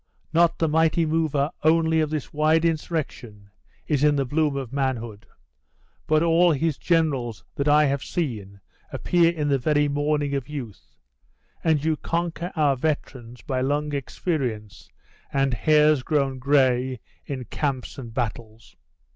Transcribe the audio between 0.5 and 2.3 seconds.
the mighty mover only of